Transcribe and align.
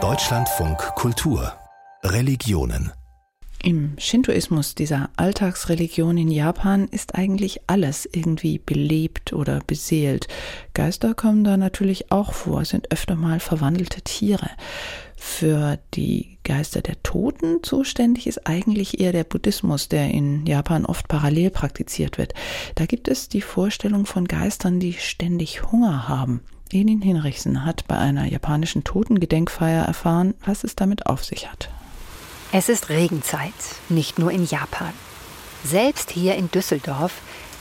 Deutschlandfunk 0.00 0.78
Kultur 0.94 1.52
Religionen 2.04 2.92
im 3.64 3.96
Shintoismus, 3.98 4.76
dieser 4.76 5.10
Alltagsreligion 5.16 6.16
in 6.16 6.30
Japan, 6.30 6.86
ist 6.86 7.16
eigentlich 7.16 7.62
alles 7.66 8.08
irgendwie 8.10 8.60
belebt 8.60 9.32
oder 9.32 9.58
beseelt. 9.66 10.28
Geister 10.74 11.12
kommen 11.14 11.42
da 11.42 11.56
natürlich 11.56 12.12
auch 12.12 12.34
vor, 12.34 12.64
sind 12.64 12.92
öfter 12.92 13.16
mal 13.16 13.40
verwandelte 13.40 14.00
Tiere. 14.02 14.48
Für 15.16 15.80
die 15.94 16.38
Geister 16.44 16.82
der 16.82 17.02
Toten 17.02 17.64
zuständig 17.64 18.28
ist 18.28 18.46
eigentlich 18.46 19.00
eher 19.00 19.10
der 19.10 19.24
Buddhismus, 19.24 19.88
der 19.88 20.08
in 20.08 20.46
Japan 20.46 20.86
oft 20.86 21.08
parallel 21.08 21.50
praktiziert 21.50 22.16
wird. 22.16 22.34
Da 22.76 22.86
gibt 22.86 23.08
es 23.08 23.28
die 23.28 23.42
Vorstellung 23.42 24.06
von 24.06 24.28
Geistern, 24.28 24.78
die 24.78 24.92
ständig 24.92 25.72
Hunger 25.72 26.08
haben. 26.08 26.42
Elin 26.72 27.00
Hinrichsen 27.00 27.64
hat 27.64 27.86
bei 27.86 27.96
einer 27.96 28.26
japanischen 28.26 28.84
Totengedenkfeier 28.84 29.84
erfahren, 29.84 30.34
was 30.44 30.64
es 30.64 30.76
damit 30.76 31.06
auf 31.06 31.24
sich 31.24 31.50
hat. 31.50 31.70
Es 32.52 32.68
ist 32.68 32.88
Regenzeit, 32.88 33.52
nicht 33.88 34.18
nur 34.18 34.30
in 34.30 34.44
Japan. 34.44 34.92
Selbst 35.64 36.10
hier 36.10 36.36
in 36.36 36.50
Düsseldorf, 36.50 37.12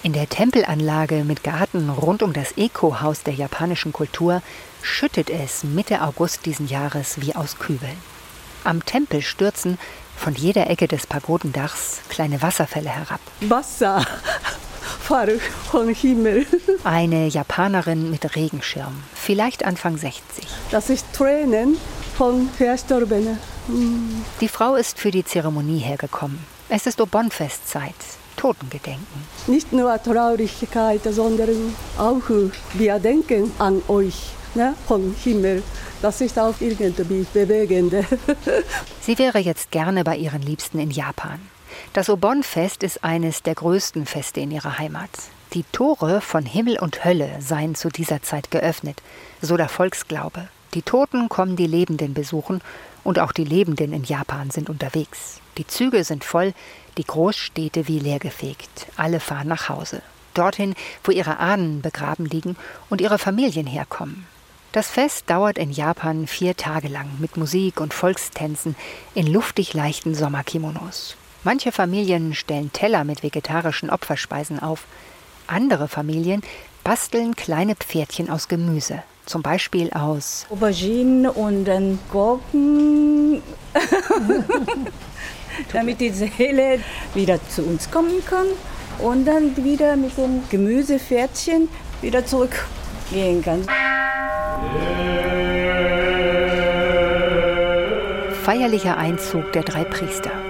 in 0.04 0.14
der 0.14 0.30
Tempelanlage 0.30 1.24
mit 1.24 1.44
Garten 1.44 1.90
rund 1.90 2.22
um 2.22 2.34
das 2.34 2.54
Eco-Haus 2.58 3.24
der 3.24 3.34
japanischen 3.34 3.92
Kultur, 3.92 4.42
schüttet 4.82 5.30
es 5.30 5.64
Mitte 5.64 6.02
August 6.02 6.46
diesen 6.46 6.68
Jahres 6.68 7.20
wie 7.20 7.36
aus 7.36 7.58
Kübeln. 7.60 7.98
Am 8.64 8.86
Tempel 8.86 9.22
stürzen 9.22 9.78
von 10.16 10.34
jeder 10.36 10.70
Ecke 10.70 10.88
des 10.88 11.08
Pagodendachs 11.08 12.02
kleine 12.10 12.42
Wasserfälle 12.42 12.90
herab. 12.90 13.22
Wasser 13.42 14.06
vom 15.72 15.88
Himmel. 15.88 16.46
Eine 16.84 17.28
Japanerin 17.28 18.12
mit 18.12 18.36
Regenschirm, 18.36 18.94
vielleicht 19.14 19.64
Anfang 19.64 19.96
60. 19.96 20.46
Das 20.70 20.90
ist 20.90 21.06
Tränen 21.14 21.78
von 22.18 22.50
Verstorbenen. 22.50 23.38
Die 24.42 24.50
Frau 24.50 24.76
ist 24.76 25.00
für 25.00 25.12
die 25.12 25.24
Zeremonie 25.24 25.80
hergekommen. 25.80 26.40
Es 26.68 26.88
ist 26.88 27.00
Obon-Festzeit, 27.00 27.96
Totengedenken. 28.36 29.22
Nicht 29.48 29.72
nur 29.72 29.98
Traurigkeit, 30.04 31.02
sondern 31.10 31.74
auch 31.98 32.22
wir 32.74 33.00
denken 33.00 33.54
an 33.60 33.82
euch 33.88 34.32
ne, 34.56 34.76
vom 34.90 35.16
Himmel. 35.24 35.64
Das 36.02 36.20
ist 36.20 36.38
auch 36.38 36.56
irgendwie 36.60 37.26
bewegend. 37.34 37.94
Sie 39.00 39.18
wäre 39.18 39.40
jetzt 39.40 39.72
gerne 39.72 40.04
bei 40.04 40.18
ihren 40.18 40.42
Liebsten 40.42 40.80
in 40.80 40.92
Japan. 40.92 41.40
Das 41.94 42.10
Obon-Fest 42.10 42.84
ist 42.84 43.04
eines 43.04 43.44
der 43.44 43.56
größten 43.56 44.06
Feste 44.06 44.40
in 44.40 44.52
ihrer 44.52 44.78
Heimat. 44.78 45.10
Die 45.54 45.64
Tore 45.64 46.22
von 46.22 46.46
Himmel 46.46 46.78
und 46.78 47.06
Hölle 47.06 47.38
seien 47.40 47.76
zu 47.76 47.90
dieser 47.90 48.22
Zeit 48.22 48.52
geöffnet, 48.52 49.02
so 49.42 49.58
der 49.58 49.70
Volksglaube. 49.70 50.50
Die 50.74 50.82
Toten 50.82 51.30
kommen 51.30 51.56
die 51.56 51.68
Lebenden 51.68 52.14
besuchen 52.14 52.62
und 53.04 53.20
auch 53.20 53.32
die 53.32 53.46
Lebenden 53.46 53.94
in 53.94 54.04
Japan 54.04 54.52
sind 54.52 54.70
unterwegs. 54.70 55.40
Die 55.58 55.66
Züge 55.66 56.04
sind 56.04 56.24
voll, 56.24 56.54
die 56.98 57.06
Großstädte 57.06 57.88
wie 57.88 58.00
leergefegt. 58.00 58.88
Alle 58.98 59.20
fahren 59.20 59.48
nach 59.48 59.70
Hause. 59.70 60.02
Dorthin, 60.34 60.76
wo 61.04 61.12
ihre 61.12 61.40
Ahnen 61.40 61.82
begraben 61.82 62.26
liegen 62.26 62.58
und 62.90 63.02
ihre 63.02 63.18
Familien 63.18 63.66
herkommen. 63.66 64.28
Das 64.74 64.90
Fest 64.90 65.30
dauert 65.30 65.58
in 65.58 65.72
Japan 65.72 66.28
vier 66.28 66.56
Tage 66.56 66.90
lang 66.90 67.10
mit 67.20 67.38
Musik 67.38 67.80
und 67.80 67.94
Volkstänzen 67.94 68.76
in 69.16 69.26
luftig 69.26 69.74
leichten 69.74 70.14
Sommerkimonos. 70.14 71.16
Manche 71.48 71.72
Familien 71.72 72.34
stellen 72.34 72.74
Teller 72.74 73.06
mit 73.06 73.24
vegetarischen 73.24 73.90
Opferspeisen 73.90 74.60
auf. 74.60 74.84
Andere 75.48 75.88
Familien 75.88 76.42
basteln 76.84 77.38
kleine 77.38 77.74
Pferdchen 77.74 78.30
aus 78.30 78.50
Gemüse 78.50 79.02
zum 79.26 79.44
Beispiel 79.44 79.90
aus 79.94 80.46
Auberginen 80.50 81.26
und 81.26 81.64
dann 81.64 82.00
Gurken, 82.12 83.42
damit 85.72 86.02
die 86.02 86.10
Seele 86.10 86.82
wieder 87.14 87.40
zu 87.48 87.64
uns 87.64 87.90
kommen 87.90 88.26
kann 88.26 88.48
und 89.00 89.24
dann 89.24 89.56
wieder 89.56 89.96
mit 89.96 90.18
dem 90.18 90.44
Gemüsepferdchen 90.50 91.70
wieder 92.02 92.26
zurückgehen 92.26 93.42
kann. 93.42 93.64
Feierlicher 98.44 98.98
Einzug 98.98 99.54
der 99.54 99.64
drei 99.64 99.86
Priester. 99.86 100.47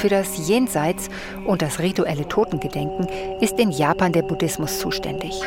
Für 0.00 0.08
das 0.08 0.48
Jenseits 0.48 1.10
und 1.46 1.60
das 1.60 1.78
rituelle 1.78 2.26
Totengedenken 2.26 3.06
ist 3.42 3.58
in 3.58 3.70
Japan 3.70 4.12
der 4.12 4.22
Buddhismus 4.22 4.78
zuständig 4.78 5.42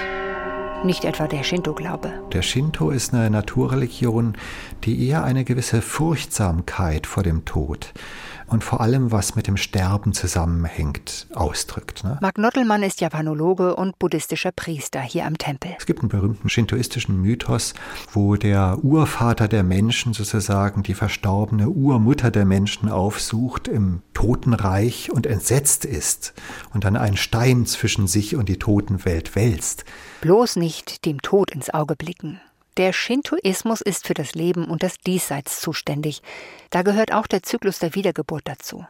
nicht 0.84 1.06
etwa 1.06 1.28
der 1.28 1.44
Shinto-Glaube. 1.44 2.12
Der 2.34 2.42
Shinto 2.42 2.90
ist 2.90 3.14
eine 3.14 3.30
Naturreligion, 3.30 4.34
die 4.84 5.08
eher 5.08 5.24
eine 5.24 5.46
gewisse 5.46 5.82
Furchtsamkeit 5.82 7.08
vor 7.08 7.24
dem 7.24 7.46
Tod 7.46 7.94
und 8.48 8.64
vor 8.64 8.82
allem, 8.82 9.12
was 9.12 9.36
mit 9.36 9.48
dem 9.48 9.58
Sterben 9.58 10.14
zusammenhängt, 10.14 11.28
ausdrückt. 11.34 12.04
Ne? 12.04 12.18
Mark 12.22 12.38
Nottelmann 12.38 12.84
ist 12.84 13.02
Japanologe 13.02 13.76
und 13.76 13.98
buddhistischer 14.00 14.52
Priester 14.52 15.02
hier 15.02 15.26
am 15.26 15.38
Tempel. 15.38 15.72
Es 15.78 15.86
gibt 15.86 16.02
einen 16.02 16.10
berühmten 16.10 16.50
shintoistischen 16.50 17.22
Mythos, 17.22 17.74
wo 18.12 18.36
der 18.36 18.80
Urvater 18.84 19.48
der 19.48 19.64
Menschen 19.64 20.14
sozusagen 20.14 20.84
die 20.84 20.94
verstorbene 20.94 21.70
Urmutter 21.70 22.32
der 22.32 22.46
Menschen 22.46 22.90
aufsucht 22.90 23.68
im 23.68 24.02
Totenreich 24.14 25.12
und 25.12 25.26
entsetzt 25.26 25.86
ist 25.86 26.34
und 26.74 26.84
dann 26.84 26.96
einen 26.96 27.18
Stein 27.18 27.66
zwischen 27.66 28.08
sich 28.08 28.36
und 28.36 28.50
die 28.50 28.60
Totenwelt 28.60 29.36
wälzt. 29.36 29.86
Bloß 30.22 30.56
nicht 30.56 31.06
dem 31.06 31.22
Tod 31.22 31.52
ins 31.52 31.70
Auge 31.74 31.96
blicken. 31.96 32.40
Der 32.78 32.92
Shintoismus 32.92 33.82
ist 33.82 34.08
für 34.08 34.16
das 34.16 34.34
Leben 34.34 34.66
und 34.66 34.82
das 34.82 34.98
Diesseits 34.98 35.60
zuständig. 35.62 36.22
Da 36.72 36.82
gehört 36.82 37.14
auch 37.14 37.28
der 37.28 37.44
Zyklus 37.44 37.80
der 37.80 37.94
Wiedergeburt 37.94 38.44
dazu. 38.46 38.86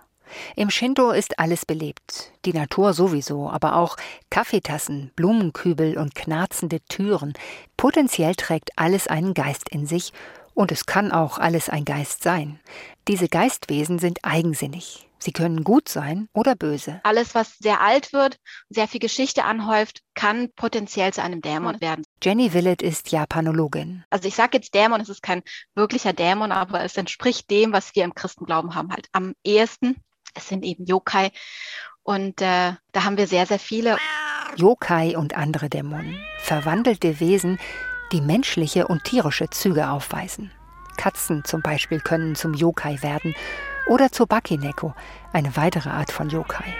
Im 0.55 0.69
Shinto 0.69 1.11
ist 1.11 1.37
alles 1.37 1.65
belebt, 1.65 2.31
die 2.45 2.53
Natur 2.53 2.93
sowieso, 2.93 3.49
aber 3.49 3.75
auch 3.75 3.97
Kaffeetassen, 4.29 5.11
Blumenkübel 5.15 5.97
und 5.97 6.15
knarzende 6.15 6.79
Türen. 6.81 7.33
Potenziell 7.77 8.35
trägt 8.35 8.71
alles 8.77 9.07
einen 9.07 9.33
Geist 9.33 9.69
in 9.69 9.85
sich 9.85 10.13
und 10.53 10.71
es 10.71 10.85
kann 10.85 11.11
auch 11.11 11.37
alles 11.37 11.69
ein 11.69 11.85
Geist 11.85 12.23
sein. 12.23 12.59
Diese 13.07 13.27
Geistwesen 13.27 13.99
sind 13.99 14.19
eigensinnig. 14.23 15.07
Sie 15.23 15.31
können 15.31 15.63
gut 15.63 15.87
sein 15.87 16.27
oder 16.33 16.53
böse. 16.53 16.99
Alles, 17.03 17.33
was 17.33 17.57
sehr 17.57 17.79
alt 17.79 18.11
wird, 18.11 18.39
sehr 18.69 18.89
viel 18.89 18.99
Geschichte 18.99 19.45
anhäuft, 19.45 20.01
kann 20.15 20.49
potenziell 20.55 21.13
zu 21.13 21.23
einem 21.23 21.39
Dämon 21.39 21.79
werden. 21.79 22.03
Jenny 22.23 22.53
Willett 22.53 22.81
ist 22.81 23.11
Japanologin. 23.11 24.05
Also 24.09 24.29
ich 24.29 24.35
sage 24.35 24.51
jetzt 24.53 24.73
Dämon, 24.73 25.01
es 25.01 25.09
ist 25.09 25.21
kein 25.21 25.43
wirklicher 25.75 26.13
Dämon, 26.13 26.53
aber 26.53 26.81
es 26.81 26.95
entspricht 26.95 27.51
dem, 27.51 27.73
was 27.73 27.93
wir 27.95 28.05
im 28.05 28.15
Christenglauben 28.15 28.75
haben, 28.75 28.93
halt 28.93 29.09
am 29.11 29.33
ehesten. 29.43 29.97
Es 30.33 30.47
sind 30.47 30.63
eben 30.63 30.85
Yokai 30.85 31.31
und 32.01 32.41
äh, 32.41 32.75
da 32.93 33.03
haben 33.03 33.17
wir 33.17 33.27
sehr, 33.27 33.45
sehr 33.45 33.59
viele. 33.59 33.97
Yokai 34.55 35.17
und 35.17 35.35
andere 35.35 35.67
Dämonen, 35.67 36.17
verwandelte 36.39 37.19
Wesen, 37.19 37.59
die 38.13 38.21
menschliche 38.21 38.87
und 38.87 39.03
tierische 39.03 39.49
Züge 39.49 39.89
aufweisen. 39.89 40.49
Katzen 40.95 41.43
zum 41.43 41.61
Beispiel 41.61 41.99
können 41.99 42.35
zum 42.35 42.53
Yokai 42.53 43.01
werden 43.01 43.35
oder 43.87 44.13
zur 44.13 44.27
Bakineko, 44.27 44.93
eine 45.33 45.57
weitere 45.57 45.89
Art 45.89 46.13
von 46.13 46.29
Yokai. 46.29 46.73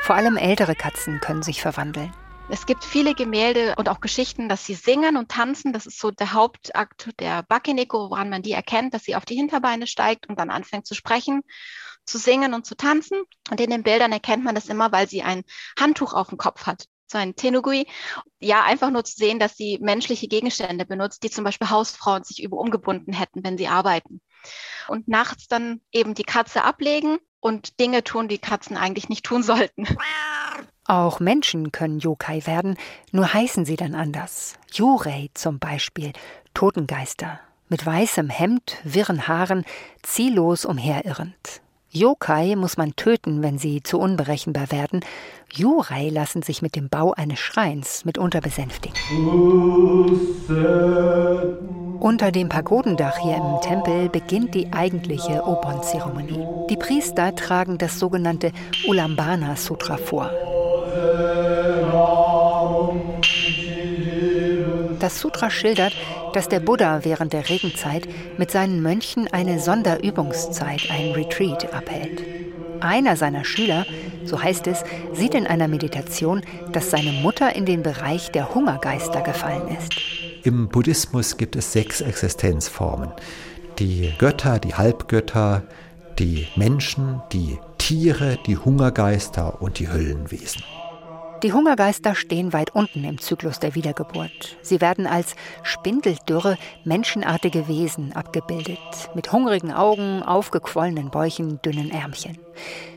Vor 0.00 0.16
allem 0.16 0.38
ältere 0.38 0.74
Katzen 0.74 1.20
können 1.20 1.42
sich 1.42 1.60
verwandeln. 1.60 2.14
Es 2.50 2.66
gibt 2.66 2.84
viele 2.84 3.14
Gemälde 3.14 3.74
und 3.76 3.88
auch 3.88 4.00
Geschichten, 4.00 4.48
dass 4.48 4.66
sie 4.66 4.74
singen 4.74 5.16
und 5.16 5.30
tanzen. 5.30 5.72
Das 5.72 5.86
ist 5.86 5.98
so 5.98 6.10
der 6.10 6.32
Hauptakt 6.34 7.08
der 7.18 7.42
Bakineko, 7.42 8.10
woran 8.10 8.28
man 8.28 8.42
die 8.42 8.52
erkennt, 8.52 8.92
dass 8.94 9.04
sie 9.04 9.16
auf 9.16 9.24
die 9.24 9.34
Hinterbeine 9.34 9.86
steigt 9.86 10.28
und 10.28 10.38
dann 10.38 10.50
anfängt 10.50 10.86
zu 10.86 10.94
sprechen, 10.94 11.42
zu 12.04 12.18
singen 12.18 12.52
und 12.52 12.66
zu 12.66 12.76
tanzen. 12.76 13.22
Und 13.50 13.60
in 13.60 13.70
den 13.70 13.82
Bildern 13.82 14.12
erkennt 14.12 14.44
man 14.44 14.54
das 14.54 14.68
immer, 14.68 14.92
weil 14.92 15.08
sie 15.08 15.22
ein 15.22 15.42
Handtuch 15.78 16.12
auf 16.12 16.28
dem 16.28 16.38
Kopf 16.38 16.66
hat 16.66 16.86
so 17.06 17.18
ein 17.18 17.36
Tenugui. 17.36 17.86
Ja, 18.40 18.64
einfach 18.64 18.90
nur 18.90 19.04
zu 19.04 19.14
sehen, 19.16 19.38
dass 19.38 19.56
sie 19.56 19.78
menschliche 19.80 20.26
Gegenstände 20.26 20.84
benutzt, 20.84 21.22
die 21.22 21.30
zum 21.30 21.44
Beispiel 21.44 21.70
Hausfrauen 21.70 22.24
sich 22.24 22.42
über 22.42 22.56
umgebunden 22.56 23.12
hätten, 23.12 23.44
wenn 23.44 23.58
sie 23.58 23.68
arbeiten 23.68 24.20
und 24.88 25.08
nachts 25.08 25.48
dann 25.48 25.80
eben 25.92 26.14
die 26.14 26.24
Katze 26.24 26.62
ablegen 26.62 27.18
und 27.40 27.80
Dinge 27.80 28.04
tun, 28.04 28.28
die 28.28 28.38
Katzen 28.38 28.76
eigentlich 28.76 29.08
nicht 29.08 29.24
tun 29.24 29.42
sollten. 29.42 29.86
Auch 30.86 31.18
Menschen 31.18 31.72
können 31.72 31.98
Yokai 31.98 32.46
werden, 32.46 32.76
nur 33.10 33.32
heißen 33.32 33.64
sie 33.64 33.76
dann 33.76 33.94
anders. 33.94 34.54
Yurei 34.72 35.30
zum 35.32 35.58
Beispiel, 35.58 36.12
Totengeister, 36.52 37.40
mit 37.70 37.86
weißem 37.86 38.28
Hemd, 38.28 38.76
wirren 38.84 39.26
Haaren, 39.26 39.64
ziellos 40.02 40.66
umherirrend. 40.66 41.62
Yokai 41.88 42.56
muss 42.56 42.76
man 42.76 42.96
töten, 42.96 43.42
wenn 43.42 43.56
sie 43.56 43.82
zu 43.82 43.98
unberechenbar 43.98 44.72
werden. 44.72 45.00
Jurei 45.52 46.08
lassen 46.10 46.42
sich 46.42 46.60
mit 46.60 46.74
dem 46.74 46.88
Bau 46.88 47.12
eines 47.12 47.38
Schreins 47.38 48.04
mitunter 48.04 48.40
besänftigen. 48.40 48.98
Unter 52.00 52.32
dem 52.32 52.48
Pagodendach 52.48 53.16
hier 53.18 53.36
im 53.36 53.60
Tempel 53.62 54.08
beginnt 54.10 54.54
die 54.54 54.72
eigentliche 54.72 55.44
Obon-Zeremonie. 55.44 56.44
Die 56.68 56.76
Priester 56.76 57.34
tragen 57.34 57.78
das 57.78 57.98
sogenannte 57.98 58.50
Ulambana 58.86 59.56
Sutra 59.56 59.96
vor. 59.96 60.30
Das 65.04 65.20
Sutra 65.20 65.50
schildert, 65.50 65.92
dass 66.32 66.48
der 66.48 66.60
Buddha 66.60 67.04
während 67.04 67.34
der 67.34 67.50
Regenzeit 67.50 68.08
mit 68.38 68.50
seinen 68.50 68.80
Mönchen 68.80 69.28
eine 69.30 69.60
Sonderübungszeit, 69.60 70.88
ein 70.90 71.12
Retreat, 71.12 71.74
abhält. 71.74 72.22
Einer 72.80 73.14
seiner 73.16 73.44
Schüler, 73.44 73.84
so 74.24 74.42
heißt 74.42 74.66
es, 74.66 74.82
sieht 75.12 75.34
in 75.34 75.46
einer 75.46 75.68
Meditation, 75.68 76.40
dass 76.72 76.90
seine 76.90 77.12
Mutter 77.12 77.54
in 77.54 77.66
den 77.66 77.82
Bereich 77.82 78.30
der 78.30 78.54
Hungergeister 78.54 79.20
gefallen 79.20 79.76
ist. 79.76 79.94
Im 80.42 80.68
Buddhismus 80.68 81.36
gibt 81.36 81.56
es 81.56 81.72
sechs 81.72 82.00
Existenzformen. 82.00 83.12
Die 83.78 84.12
Götter, 84.18 84.58
die 84.58 84.74
Halbgötter, 84.74 85.64
die 86.18 86.46
Menschen, 86.56 87.20
die 87.32 87.58
Tiere, 87.76 88.38
die 88.46 88.56
Hungergeister 88.56 89.60
und 89.60 89.78
die 89.78 89.90
Höllenwesen. 89.90 90.62
Die 91.44 91.52
Hungergeister 91.52 92.14
stehen 92.14 92.54
weit 92.54 92.74
unten 92.74 93.04
im 93.04 93.20
Zyklus 93.20 93.60
der 93.60 93.74
Wiedergeburt. 93.74 94.56
Sie 94.62 94.80
werden 94.80 95.06
als 95.06 95.34
spindeldürre, 95.62 96.56
menschenartige 96.84 97.68
Wesen 97.68 98.14
abgebildet, 98.14 98.78
mit 99.14 99.30
hungrigen 99.30 99.70
Augen, 99.70 100.22
aufgequollenen 100.22 101.10
Bäuchen, 101.10 101.60
dünnen 101.60 101.90
Ärmchen. 101.90 102.38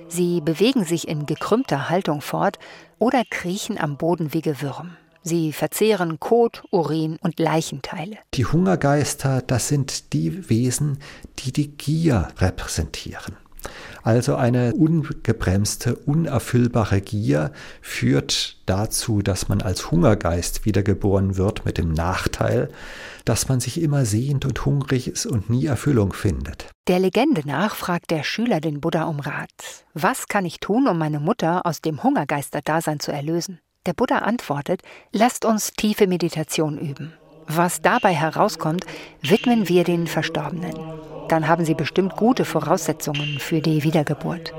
Sie 0.08 0.40
bewegen 0.40 0.86
sich 0.86 1.10
in 1.10 1.26
gekrümmter 1.26 1.90
Haltung 1.90 2.22
fort 2.22 2.58
oder 3.00 3.24
kriechen 3.30 3.78
am 3.78 3.98
Boden 3.98 4.34
wie 4.34 4.42
Gewürm. 4.42 4.96
Sie 5.24 5.52
verzehren 5.52 6.18
Kot, 6.22 6.64
Urin 6.72 7.18
und 7.22 7.42
Leichenteile. 7.42 8.16
Die 8.34 8.46
Hungergeister, 8.46 9.42
das 9.42 9.68
sind 9.68 10.14
die 10.14 10.50
Wesen, 10.50 11.00
die 11.40 11.52
die 11.52 11.76
Gier 11.76 12.30
repräsentieren. 12.38 13.36
Also 14.08 14.38
eine 14.38 14.74
ungebremste, 14.74 15.98
unerfüllbare 15.98 17.02
Gier 17.02 17.52
führt 17.82 18.56
dazu, 18.66 19.22
dass 19.22 19.50
man 19.50 19.62
als 19.62 19.92
Hungergeist 19.92 20.64
wiedergeboren 20.64 21.36
wird 21.36 21.66
mit 21.66 21.78
dem 21.78 21.92
Nachteil, 21.92 22.70
dass 23.26 23.50
man 23.50 23.60
sich 23.60 23.82
immer 23.82 24.06
sehnt 24.06 24.46
und 24.46 24.64
hungrig 24.64 25.10
ist 25.10 25.26
und 25.26 25.50
nie 25.50 25.66
Erfüllung 25.66 26.14
findet. 26.14 26.70
Der 26.88 27.00
Legende 27.00 27.42
nach 27.46 27.76
fragt 27.76 28.10
der 28.10 28.24
Schüler 28.24 28.62
den 28.62 28.80
Buddha 28.80 29.04
um 29.04 29.20
Rat. 29.20 29.84
Was 29.94 30.30
kann 30.30 30.46
ich 30.46 30.62
tun, 30.62 30.88
um 30.88 30.98
meine 30.98 31.20
Mutter 31.20 31.66
aus 31.66 31.82
dem 31.82 32.02
Hungergeisterdasein 32.02 33.02
zu 33.02 33.12
erlösen? 33.12 33.60
Der 33.88 33.94
Buddha 33.94 34.20
antwortet, 34.20 34.84
lasst 35.12 35.44
uns 35.44 35.74
tiefe 35.74 36.08
Meditation 36.08 36.78
üben. 36.78 37.12
Was 37.46 37.82
dabei 37.82 38.14
herauskommt, 38.14 38.86
widmen 39.22 39.68
wir 39.68 39.84
den 39.84 40.08
Verstorbenen 40.08 40.76
dann 41.32 41.48
haben 41.48 41.66
sie 41.66 41.74
bestimmt 41.74 42.16
gute 42.16 42.46
Voraussetzungen 42.46 43.40
für 43.40 43.62
die 43.62 43.84
Wiedergeburt. 43.84 44.54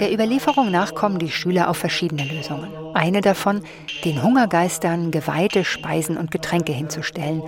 Der 0.00 0.12
Überlieferung 0.12 0.70
nach 0.70 0.94
kommen 0.94 1.18
die 1.18 1.30
Schüler 1.30 1.68
auf 1.68 1.76
verschiedene 1.76 2.24
Lösungen. 2.24 2.68
Eine 2.94 3.20
davon, 3.20 3.62
den 4.04 4.22
Hungergeistern 4.22 5.10
geweihte 5.10 5.64
Speisen 5.64 6.16
und 6.16 6.30
Getränke 6.30 6.72
hinzustellen 6.72 7.42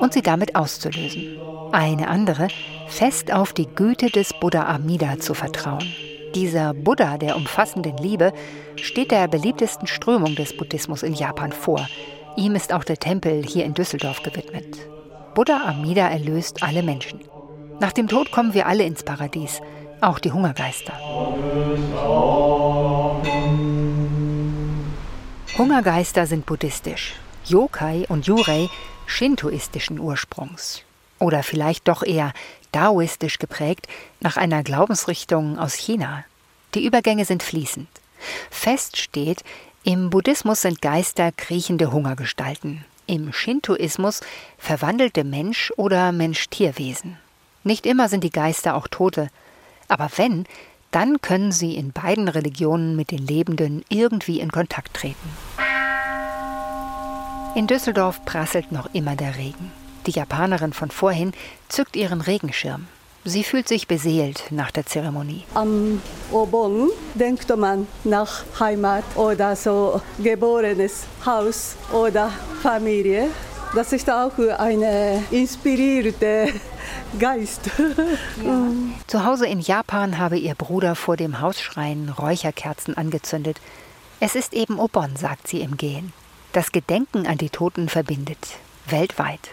und 0.00 0.12
sie 0.12 0.22
damit 0.22 0.56
auszulösen. 0.56 1.38
Eine 1.72 2.08
andere, 2.08 2.48
fest 2.88 3.32
auf 3.32 3.52
die 3.52 3.66
Güte 3.66 4.10
des 4.10 4.32
Buddha 4.40 4.66
Amida 4.66 5.18
zu 5.18 5.34
vertrauen. 5.34 5.86
Dieser 6.34 6.74
Buddha 6.74 7.18
der 7.18 7.36
umfassenden 7.36 7.96
Liebe 7.96 8.32
steht 8.76 9.10
der 9.10 9.26
beliebtesten 9.26 9.86
Strömung 9.86 10.36
des 10.36 10.56
Buddhismus 10.56 11.02
in 11.02 11.14
Japan 11.14 11.52
vor. 11.52 11.86
Ihm 12.36 12.54
ist 12.54 12.72
auch 12.72 12.84
der 12.84 12.98
Tempel 12.98 13.44
hier 13.44 13.64
in 13.64 13.74
Düsseldorf 13.74 14.22
gewidmet. 14.22 14.78
Buddha 15.34 15.64
Amida 15.64 16.08
erlöst 16.08 16.62
alle 16.62 16.82
Menschen. 16.82 17.20
Nach 17.78 17.92
dem 17.92 18.08
Tod 18.08 18.32
kommen 18.32 18.52
wir 18.52 18.66
alle 18.66 18.84
ins 18.84 19.04
Paradies, 19.04 19.60
auch 20.00 20.18
die 20.18 20.32
Hungergeister. 20.32 20.92
Hungergeister 25.56 26.26
sind 26.26 26.46
buddhistisch, 26.46 27.14
Yokai 27.46 28.06
und 28.08 28.26
Yurei 28.26 28.68
shintoistischen 29.06 29.98
Ursprungs. 29.98 30.82
Oder 31.18 31.42
vielleicht 31.42 31.86
doch 31.86 32.02
eher 32.02 32.32
daoistisch 32.72 33.38
geprägt 33.38 33.86
nach 34.20 34.36
einer 34.36 34.62
Glaubensrichtung 34.62 35.58
aus 35.58 35.74
China. 35.74 36.24
Die 36.74 36.84
Übergänge 36.84 37.24
sind 37.24 37.42
fließend. 37.42 37.88
Fest 38.50 38.96
steht, 38.96 39.44
im 39.82 40.10
Buddhismus 40.10 40.62
sind 40.62 40.82
Geister 40.82 41.32
kriechende 41.32 41.92
Hungergestalten, 41.92 42.84
im 43.10 43.32
Shintoismus 43.32 44.20
verwandelte 44.56 45.24
Mensch- 45.24 45.72
oder 45.76 46.12
Mensch-Tierwesen. 46.12 47.18
Nicht 47.64 47.84
immer 47.84 48.08
sind 48.08 48.22
die 48.22 48.30
Geister 48.30 48.76
auch 48.76 48.86
Tote, 48.86 49.28
aber 49.88 50.08
wenn, 50.16 50.46
dann 50.92 51.20
können 51.20 51.50
sie 51.50 51.74
in 51.74 51.90
beiden 51.92 52.28
Religionen 52.28 52.94
mit 52.94 53.10
den 53.10 53.18
Lebenden 53.26 53.84
irgendwie 53.88 54.38
in 54.38 54.52
Kontakt 54.52 54.94
treten. 54.94 55.28
In 57.56 57.66
Düsseldorf 57.66 58.24
prasselt 58.24 58.70
noch 58.70 58.94
immer 58.94 59.16
der 59.16 59.36
Regen. 59.36 59.72
Die 60.06 60.12
Japanerin 60.12 60.72
von 60.72 60.92
vorhin 60.92 61.32
zückt 61.68 61.96
ihren 61.96 62.20
Regenschirm. 62.20 62.86
Sie 63.24 63.44
fühlt 63.44 63.68
sich 63.68 63.86
beseelt 63.86 64.44
nach 64.50 64.70
der 64.70 64.86
Zeremonie. 64.86 65.44
Am 65.54 66.00
Obon 66.32 66.88
denkt 67.14 67.54
man 67.54 67.86
nach 68.04 68.44
Heimat 68.58 69.04
oder 69.14 69.54
so 69.56 70.00
geborenes 70.18 71.04
Haus 71.26 71.76
oder 71.92 72.32
Familie. 72.62 73.28
Das 73.74 73.92
ist 73.92 74.10
auch 74.10 74.32
eine 74.58 75.22
inspirierte 75.30 76.48
Geist. 77.18 77.70
Ja. 78.44 78.68
Zu 79.06 79.24
Hause 79.24 79.46
in 79.46 79.60
Japan 79.60 80.18
habe 80.18 80.38
ihr 80.38 80.54
Bruder 80.54 80.94
vor 80.94 81.16
dem 81.16 81.40
Hausschrein 81.40 82.08
Räucherkerzen 82.08 82.96
angezündet. 82.96 83.60
Es 84.18 84.34
ist 84.34 84.54
eben 84.54 84.80
Obon, 84.80 85.14
sagt 85.16 85.46
sie 85.46 85.60
im 85.60 85.76
Gehen. 85.76 86.12
Das 86.52 86.72
Gedenken 86.72 87.26
an 87.26 87.36
die 87.38 87.50
Toten 87.50 87.88
verbindet. 87.88 88.38
Weltweit. 88.86 89.50